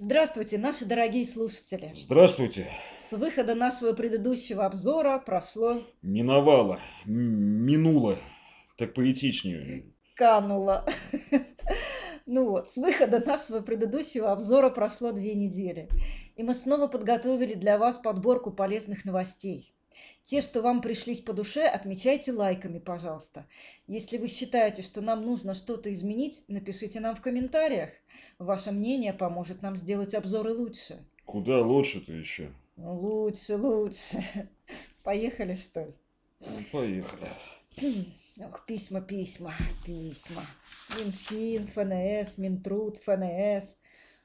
[0.00, 1.92] Здравствуйте, наши дорогие слушатели.
[1.96, 2.68] Здравствуйте.
[3.00, 5.82] С выхода нашего предыдущего обзора прошло...
[6.02, 6.78] Миновало.
[7.04, 8.16] Минуло.
[8.76, 9.92] Так поэтичнее.
[10.14, 10.86] Кануло.
[12.30, 15.88] Ну вот, с выхода нашего предыдущего обзора прошло две недели.
[16.36, 19.74] И мы снова подготовили для вас подборку полезных новостей.
[20.24, 23.46] Те, что вам пришлись по душе, отмечайте лайками, пожалуйста.
[23.86, 27.90] Если вы считаете, что нам нужно что-то изменить, напишите нам в комментариях.
[28.38, 30.98] Ваше мнение поможет нам сделать обзоры лучше.
[31.24, 32.52] Куда лучше-то еще?
[32.76, 34.22] Лучше, лучше.
[35.02, 35.94] Поехали, что ли?
[36.40, 37.28] Ну, поехали.
[38.40, 40.42] Ох, письма, письма, письма.
[40.96, 43.76] Минфин, ФНС, Минтруд, ФНС,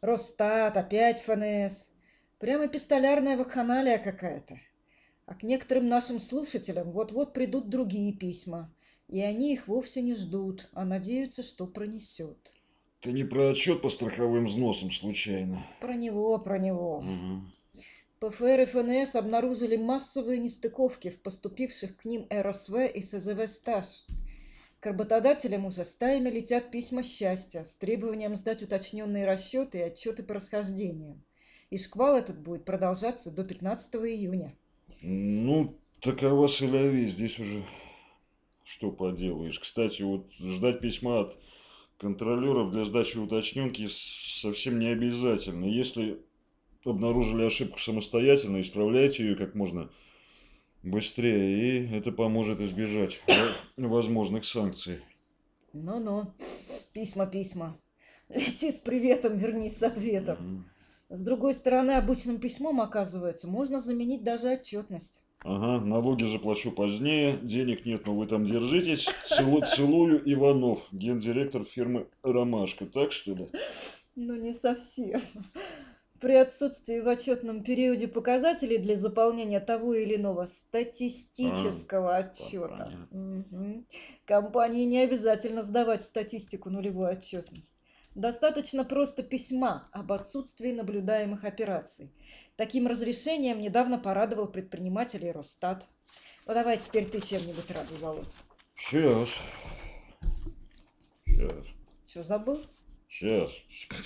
[0.00, 1.90] Росстат, опять ФНС.
[2.38, 4.58] Прямо пистолярная вакханалия какая-то.
[5.30, 8.74] А к некоторым нашим слушателям вот-вот придут другие письма.
[9.06, 12.52] И они их вовсе не ждут, а надеются, что пронесет.
[12.98, 15.64] Ты не про отчет по страховым взносам случайно?
[15.80, 16.98] Про него, про него.
[16.98, 18.28] Угу.
[18.28, 24.06] ПФР и ФНС обнаружили массовые нестыковки в поступивших к ним РСВ и СЗВ стаж.
[24.80, 30.34] К работодателям уже стаями летят письма счастья с требованием сдать уточненные расчеты и отчеты по
[30.34, 31.22] расхождениям.
[31.70, 34.56] И шквал этот будет продолжаться до 15 июня.
[35.02, 37.62] Ну, такова соляви, здесь уже
[38.64, 39.58] что поделаешь.
[39.58, 41.38] Кстати, вот ждать письма от
[41.98, 45.64] контролеров для сдачи уточненки совсем не обязательно.
[45.64, 46.20] Если
[46.84, 49.90] обнаружили ошибку самостоятельно, исправляйте ее как можно
[50.82, 53.20] быстрее, и это поможет избежать
[53.76, 55.00] возможных санкций.
[55.72, 56.32] Ну-ну,
[56.92, 57.76] письма, письма.
[58.28, 60.36] Лети с приветом, вернись с ответом.
[60.36, 60.64] Угу.
[61.10, 65.20] С другой стороны, обычным письмом, оказывается, можно заменить даже отчетность.
[65.42, 69.08] Ага, налоги заплачу позднее, денег нет, но вы там держитесь.
[69.24, 72.86] Целу, целую Иванов, гендиректор фирмы «Ромашка».
[72.86, 73.48] Так что ли?
[74.14, 75.20] Ну, не совсем.
[76.20, 83.84] При отсутствии в отчетном периоде показателей для заполнения того или иного статистического а, отчета, угу.
[84.26, 87.74] компании не обязательно сдавать в статистику нулевую отчетность.
[88.14, 92.12] Достаточно просто письма об отсутствии наблюдаемых операций.
[92.56, 95.88] Таким разрешением недавно порадовал предпринимателей Росстат.
[96.46, 98.34] Ну давай теперь ты чем-нибудь радуй, Володь.
[98.76, 99.28] Сейчас.
[101.24, 101.64] Сейчас.
[102.08, 102.60] Что, забыл?
[103.10, 103.50] Сейчас.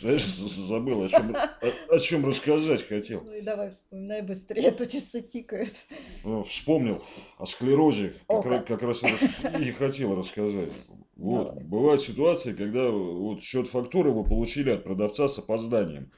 [0.00, 3.22] Знаешь, забыл, о чем, о, о чем рассказать хотел.
[3.24, 5.72] Ну и давай вспоминай быстрее, а то часы тикают.
[6.24, 7.02] Ну, вспомнил
[7.38, 8.66] о склерозе, как, О, как.
[8.66, 10.70] как раз и хотел рассказать.
[11.14, 11.48] Вот.
[11.48, 11.64] Давай.
[11.64, 16.10] Бывают ситуации, когда вот счет фактуры вы получили от продавца с опозданием.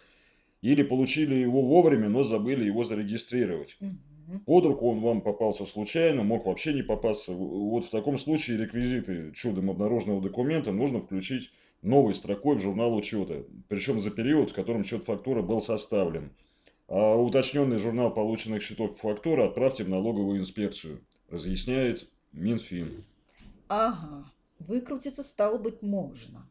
[0.62, 3.76] Или получили его вовремя, но забыли его зарегистрировать.
[3.80, 4.38] Угу.
[4.46, 7.32] Под руку он вам попался случайно, мог вообще не попасться.
[7.32, 11.50] Вот в таком случае реквизиты чудом обнаруженного документа нужно включить
[11.82, 16.32] новой строкой в журнал учета, причем за период, в котором счет фактуры был составлен.
[16.88, 23.04] А уточненный журнал полученных счетов фактуры отправьте в налоговую инспекцию, разъясняет Минфин.
[23.68, 24.24] Ага,
[24.58, 26.48] выкрутиться стало быть можно.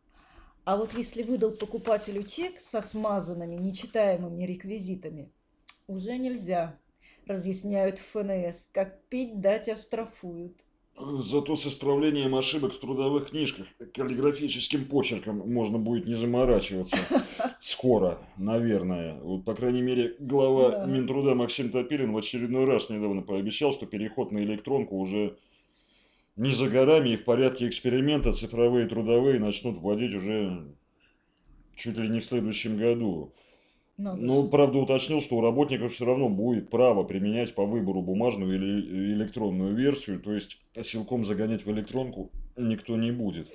[0.64, 5.32] А вот если выдал покупателю чек со смазанными, нечитаемыми реквизитами,
[5.88, 6.78] уже нельзя,
[7.26, 8.68] разъясняют ФНС.
[8.72, 10.58] Как пить дать оштрафуют.
[11.00, 16.98] Зато с исправлением ошибок в трудовых книжках каллиграфическим почерком можно будет не заморачиваться.
[17.62, 19.18] Скоро, наверное.
[19.22, 20.86] Вот, по крайней мере, глава да.
[20.86, 25.38] Минтруда Максим Топилин в очередной раз недавно пообещал, что переход на электронку уже
[26.36, 30.76] не за горами и в порядке эксперимента цифровые трудовые начнут вводить уже
[31.76, 33.34] чуть ли не в следующем году.
[34.00, 38.56] Надо ну, правда, уточнил, что у работников все равно будет право применять по выбору бумажную
[38.56, 43.50] или электронную версию, то есть силком загонять в электронку никто не будет.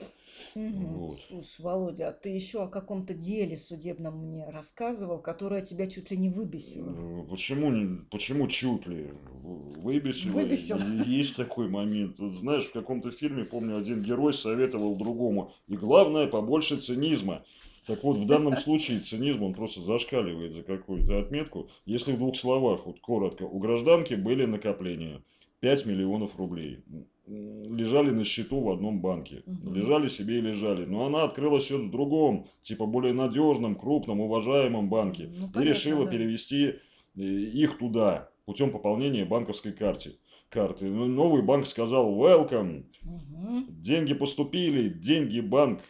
[0.55, 0.87] Угу.
[0.87, 1.19] Вот.
[1.29, 6.19] Слушай, Володя, а ты еще о каком-то деле судебном мне рассказывал, которое тебя чуть ли
[6.19, 6.91] не выбесило.
[6.91, 9.13] Э, почему, почему чуть ли?
[9.43, 10.33] Выбесило.
[10.33, 10.79] Выбесило.
[11.07, 12.19] Есть такой момент.
[12.19, 15.53] Вот, знаешь, в каком-то фильме, помню, один герой советовал другому.
[15.69, 17.43] И главное, побольше цинизма.
[17.87, 21.69] Так вот, в данном случае цинизм, он просто зашкаливает за какую-то отметку.
[21.85, 25.23] Если в двух словах, вот коротко, у гражданки были накопления
[25.61, 26.81] 5 миллионов рублей.
[27.27, 29.43] Лежали на счету в одном банке.
[29.47, 29.73] Угу.
[29.73, 30.85] Лежали себе и лежали.
[30.85, 35.31] Но она открыла счет в другом, типа более надежном, крупном, уважаемом банке.
[35.33, 36.11] Ну, понятно, и решила да.
[36.13, 36.75] перевести
[37.17, 40.17] э, их туда путем пополнения банковской карты
[40.55, 40.87] карты.
[40.87, 43.65] Ну, новый банк сказал welcome, угу.
[43.69, 45.81] деньги поступили, деньги банк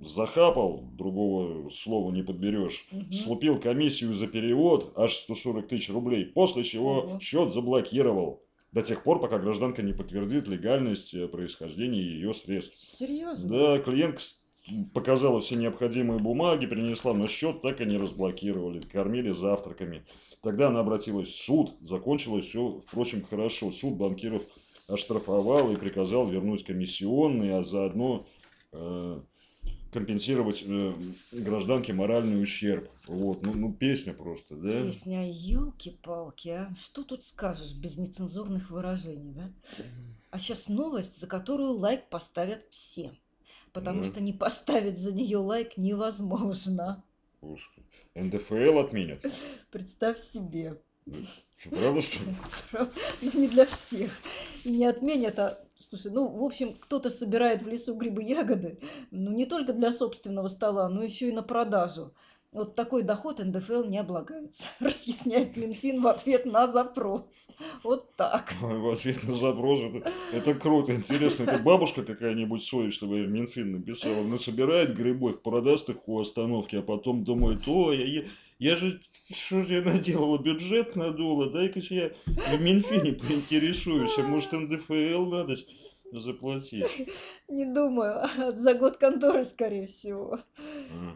[0.00, 3.12] захапал, другого слова не подберешь, угу.
[3.12, 7.20] слупил комиссию за перевод аж 140 тысяч рублей, после чего угу.
[7.20, 8.42] счет заблокировал
[8.72, 12.76] до тех пор, пока гражданка не подтвердит легальность э, происхождения ее средств.
[12.76, 13.48] Серьезно?
[13.48, 14.20] Да, клиент
[14.92, 20.04] показала все необходимые бумаги, принесла, но счет так и не разблокировали, кормили завтраками.
[20.42, 23.70] Тогда она обратилась в суд, закончилось все, впрочем, хорошо.
[23.72, 24.42] Суд банкиров
[24.86, 28.26] оштрафовал и приказал вернуть комиссионные, а заодно
[28.72, 29.20] э,
[29.92, 30.92] компенсировать э,
[31.32, 32.88] гражданке моральный ущерб.
[33.06, 34.82] Вот, ну, ну песня просто, да?
[34.82, 36.70] Песня, елки-палки, а?
[36.78, 39.50] Что тут скажешь без нецензурных выражений, да?
[40.30, 43.12] А сейчас новость, за которую лайк поставят все.
[43.72, 44.08] Потому да.
[44.08, 47.02] что не поставить за нее лайк невозможно.
[47.40, 47.72] Уж,
[48.14, 49.24] НДФЛ отменят.
[49.70, 50.78] Представь себе.
[51.58, 52.34] Что, правда, что ли?
[53.22, 54.10] Ну, не для всех.
[54.64, 55.58] И не отменят, а
[55.88, 58.78] Слушай, ну, в общем, кто-то собирает в лесу грибы-ягоды,
[59.10, 62.14] ну, не только для собственного стола, но еще и на продажу.
[62.50, 67.22] Вот такой доход НДФЛ не облагается, разъясняет Минфин в ответ на запрос.
[67.82, 68.54] Вот так.
[68.60, 71.42] В ответ на запрос, это, это круто, интересно.
[71.42, 76.82] Это бабушка какая-нибудь совестливая в Минфин написала, она собирает грибов, продаст их у остановки, а
[76.82, 78.24] потом думает, о, я,
[78.58, 84.52] я, же, что же я наделала, бюджет надула, дай-ка я в Минфине поинтересуюсь, а может
[84.52, 85.56] НДФЛ надо
[86.12, 87.08] заплатить.
[87.48, 90.40] Не думаю, а за год конторы, скорее всего.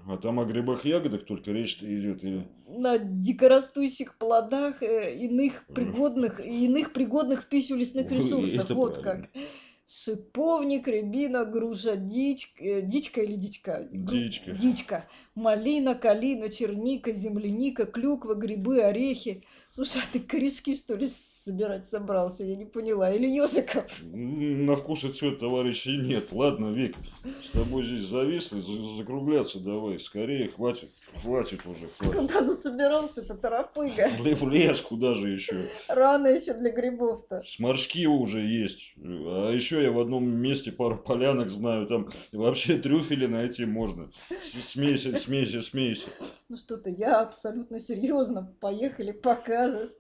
[0.06, 2.46] А, там о грибах ягодах только речь-то идет или?
[2.66, 8.64] На дикорастущих плодах, э, иных пригодных, иных пригодных в пищу лесных ресурсов.
[8.64, 9.28] Это вот правильно.
[9.32, 9.42] как.
[9.86, 13.86] Шиповник, рябина, груша, дичь, э, дичка или дичка?
[13.90, 14.52] Дичка.
[14.52, 15.08] Дичка.
[15.34, 19.42] Малина, калина, черника, земляника, клюква, грибы, орехи.
[19.70, 21.10] Слушай, а ты корешки, что ли,
[21.44, 23.12] собирать собрался, я не поняла.
[23.12, 23.84] Или ежиков?
[24.02, 26.32] На вкус и цвет товарищей нет.
[26.32, 26.96] Ладно, Вик,
[27.42, 28.60] с тобой здесь зависли,
[28.96, 29.98] закругляться давай.
[29.98, 30.90] Скорее, хватит,
[31.22, 32.32] хватит уже, хватит.
[32.32, 34.08] Куда засобирался-то, торопыга?
[34.18, 35.68] В лес, куда же еще?
[35.88, 37.42] Рано еще для грибов-то.
[37.44, 38.94] Сморшки уже есть.
[39.02, 44.10] А еще я в одном месте пару полянок знаю, там вообще трюфели найти можно.
[44.40, 46.08] Смейся, смейся, смейся.
[46.48, 48.54] Ну что ты, я абсолютно серьезно.
[48.60, 49.90] Поехали, покажешь.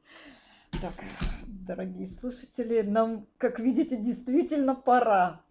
[0.82, 0.94] Так,
[1.46, 5.44] дорогие слушатели, нам, как видите, действительно пора.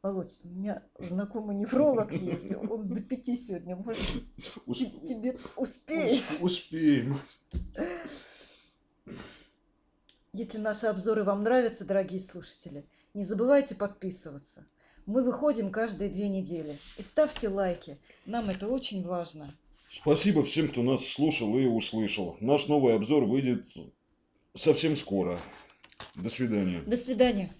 [0.00, 3.76] Володь, у меня знакомый нефролог есть, он до пяти сегодня.
[3.76, 4.02] Может,
[4.64, 5.02] Усп...
[5.06, 6.38] тебе успеешь?
[6.40, 7.18] Успеем.
[10.32, 14.66] Если наши обзоры вам нравятся, дорогие слушатели, не забывайте подписываться.
[15.04, 16.78] Мы выходим каждые две недели.
[16.96, 17.98] И ставьте лайки.
[18.24, 19.52] Нам это очень важно.
[19.90, 22.38] Спасибо всем, кто нас слушал и услышал.
[22.40, 23.66] Наш новый обзор выйдет
[24.54, 25.38] совсем скоро.
[26.14, 26.82] До свидания.
[26.82, 27.50] До свидания.